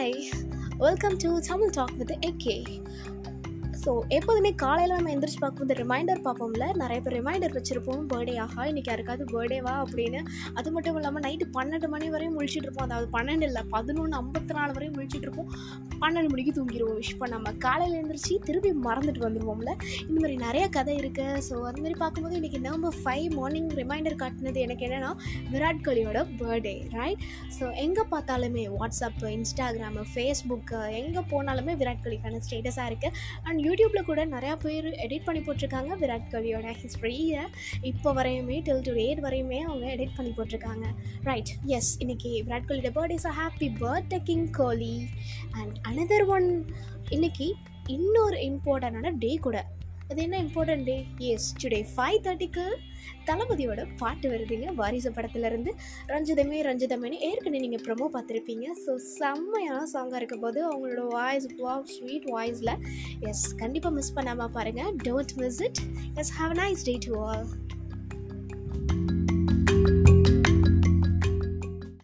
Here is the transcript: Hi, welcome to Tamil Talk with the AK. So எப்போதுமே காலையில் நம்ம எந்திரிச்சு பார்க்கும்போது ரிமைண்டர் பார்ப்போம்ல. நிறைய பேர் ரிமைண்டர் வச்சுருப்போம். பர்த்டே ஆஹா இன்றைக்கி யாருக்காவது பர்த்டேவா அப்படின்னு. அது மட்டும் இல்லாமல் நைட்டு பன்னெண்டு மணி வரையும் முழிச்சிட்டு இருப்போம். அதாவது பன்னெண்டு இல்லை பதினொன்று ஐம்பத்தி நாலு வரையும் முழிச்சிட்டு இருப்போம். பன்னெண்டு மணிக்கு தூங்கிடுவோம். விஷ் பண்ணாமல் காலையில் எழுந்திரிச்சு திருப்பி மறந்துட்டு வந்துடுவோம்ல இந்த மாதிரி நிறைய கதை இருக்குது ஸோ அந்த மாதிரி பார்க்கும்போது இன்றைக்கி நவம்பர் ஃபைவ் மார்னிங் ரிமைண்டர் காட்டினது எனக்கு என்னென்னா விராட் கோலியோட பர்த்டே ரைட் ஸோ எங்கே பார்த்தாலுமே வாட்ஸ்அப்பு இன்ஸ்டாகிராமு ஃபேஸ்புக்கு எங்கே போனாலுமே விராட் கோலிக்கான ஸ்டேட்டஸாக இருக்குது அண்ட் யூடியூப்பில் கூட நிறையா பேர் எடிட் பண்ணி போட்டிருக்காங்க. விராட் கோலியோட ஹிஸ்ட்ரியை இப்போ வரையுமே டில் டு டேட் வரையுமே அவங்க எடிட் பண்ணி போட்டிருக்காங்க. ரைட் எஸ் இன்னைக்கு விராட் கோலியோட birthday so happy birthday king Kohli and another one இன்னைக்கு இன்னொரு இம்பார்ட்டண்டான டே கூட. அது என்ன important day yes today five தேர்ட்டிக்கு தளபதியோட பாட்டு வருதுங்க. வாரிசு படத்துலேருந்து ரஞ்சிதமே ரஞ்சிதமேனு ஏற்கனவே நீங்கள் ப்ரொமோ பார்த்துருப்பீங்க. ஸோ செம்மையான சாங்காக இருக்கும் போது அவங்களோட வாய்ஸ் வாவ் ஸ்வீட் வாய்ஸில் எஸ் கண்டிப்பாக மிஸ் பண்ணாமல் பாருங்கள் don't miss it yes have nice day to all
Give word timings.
Hi, 0.00 0.14
welcome 0.78 1.18
to 1.18 1.42
Tamil 1.42 1.70
Talk 1.70 1.92
with 1.98 2.08
the 2.08 2.16
AK. 2.24 2.80
So 3.82 3.90
எப்போதுமே 4.16 4.50
காலையில் 4.62 4.94
நம்ம 4.96 5.10
எந்திரிச்சு 5.12 5.38
பார்க்கும்போது 5.42 5.74
ரிமைண்டர் 5.80 6.18
பார்ப்போம்ல. 6.24 6.64
நிறைய 6.80 6.98
பேர் 7.04 7.14
ரிமைண்டர் 7.18 7.54
வச்சுருப்போம். 7.56 8.02
பர்த்டே 8.10 8.34
ஆஹா 8.44 8.62
இன்றைக்கி 8.70 8.90
யாருக்காவது 8.92 9.24
பர்த்டேவா 9.32 9.74
அப்படின்னு. 9.84 10.20
அது 10.58 10.68
மட்டும் 10.74 10.96
இல்லாமல் 11.00 11.24
நைட்டு 11.26 11.46
பன்னெண்டு 11.56 11.88
மணி 11.94 12.06
வரையும் 12.14 12.34
முழிச்சிட்டு 12.38 12.66
இருப்போம். 12.68 12.86
அதாவது 12.88 13.06
பன்னெண்டு 13.16 13.46
இல்லை 13.48 13.62
பதினொன்று 13.74 14.16
ஐம்பத்தி 14.20 14.54
நாலு 14.58 14.74
வரையும் 14.78 14.96
முழிச்சிட்டு 14.96 15.26
இருப்போம். 15.28 15.48
பன்னெண்டு 16.02 16.30
மணிக்கு 16.32 16.52
தூங்கிடுவோம். 16.58 16.98
விஷ் 17.00 17.14
பண்ணாமல் 17.22 17.56
காலையில் 17.64 17.96
எழுந்திரிச்சு 18.00 18.34
திருப்பி 18.48 18.72
மறந்துட்டு 18.88 19.22
வந்துடுவோம்ல 19.26 19.70
இந்த 20.08 20.18
மாதிரி 20.22 20.36
நிறைய 20.44 20.66
கதை 20.76 20.94
இருக்குது 21.02 21.40
ஸோ 21.48 21.54
அந்த 21.70 21.78
மாதிரி 21.84 21.96
பார்க்கும்போது 22.02 22.36
இன்றைக்கி 22.40 22.60
நவம்பர் 22.66 22.98
ஃபைவ் 23.00 23.28
மார்னிங் 23.38 23.70
ரிமைண்டர் 23.80 24.18
காட்டினது 24.24 24.60
எனக்கு 24.66 24.86
என்னென்னா 24.88 25.10
விராட் 25.54 25.82
கோலியோட 25.88 26.22
பர்த்டே 26.42 26.74
ரைட் 26.98 27.24
ஸோ 27.58 27.66
எங்கே 27.86 28.06
பார்த்தாலுமே 28.14 28.66
வாட்ஸ்அப்பு 28.76 29.26
இன்ஸ்டாகிராமு 29.38 30.04
ஃபேஸ்புக்கு 30.12 30.80
எங்கே 31.02 31.24
போனாலுமே 31.34 31.74
விராட் 31.82 32.04
கோலிக்கான 32.06 32.42
ஸ்டேட்டஸாக 32.48 32.88
இருக்குது 32.92 33.16
அண்ட் 33.48 33.60
யூடியூப்பில் 33.70 34.06
கூட 34.08 34.20
நிறையா 34.34 34.54
பேர் 34.62 34.86
எடிட் 35.04 35.26
பண்ணி 35.26 35.40
போட்டிருக்காங்க. 35.46 35.90
விராட் 36.02 36.30
கோலியோட 36.32 36.68
ஹிஸ்ட்ரியை 36.82 37.42
இப்போ 37.90 38.10
வரையுமே 38.18 38.56
டில் 38.68 38.84
டு 38.86 38.92
டேட் 39.00 39.20
வரையுமே 39.26 39.58
அவங்க 39.68 39.86
எடிட் 39.96 40.16
பண்ணி 40.18 40.32
போட்டிருக்காங்க. 40.38 40.86
ரைட் 41.28 41.50
எஸ் 41.78 41.92
இன்னைக்கு 42.04 42.30
விராட் 42.46 42.68
கோலியோட 42.68 42.92
birthday 42.98 43.18
so 43.26 43.32
happy 43.40 43.68
birthday 43.82 44.18
king 44.30 44.48
Kohli 44.60 44.96
and 45.58 45.76
another 45.90 46.26
one 46.36 46.48
இன்னைக்கு 47.16 47.48
இன்னொரு 47.96 48.38
இம்பார்ட்டண்டான 48.48 49.12
டே 49.24 49.30
கூட. 49.46 49.58
அது 50.10 50.20
என்ன 50.26 50.36
important 50.44 50.86
day 50.88 50.94
yes 51.32 51.48
today 51.62 51.78
five 51.94 52.16
தேர்ட்டிக்கு 52.24 52.64
தளபதியோட 53.28 53.80
பாட்டு 54.00 54.26
வருதுங்க. 54.30 54.68
வாரிசு 54.80 55.10
படத்துலேருந்து 55.16 55.70
ரஞ்சிதமே 56.12 56.58
ரஞ்சிதமேனு 56.68 57.16
ஏற்கனவே 57.28 57.60
நீங்கள் 57.64 57.82
ப்ரொமோ 57.86 58.06
பார்த்துருப்பீங்க. 58.14 58.66
ஸோ 58.84 58.92
செம்மையான 59.16 59.82
சாங்காக 59.94 60.20
இருக்கும் 60.20 60.44
போது 60.46 60.60
அவங்களோட 60.68 61.04
வாய்ஸ் 61.16 61.48
வாவ் 61.64 61.86
ஸ்வீட் 61.96 62.28
வாய்ஸில் 62.34 62.74
எஸ் 63.30 63.44
கண்டிப்பாக 63.62 63.94
மிஸ் 63.98 64.14
பண்ணாமல் 64.18 64.54
பாருங்கள் 64.58 64.94
don't 65.08 65.34
miss 65.42 65.60
it 65.68 65.80
yes 66.22 66.32
have 66.40 66.54
nice 66.62 66.86
day 66.88 66.96
to 67.06 67.12
all 67.26 67.46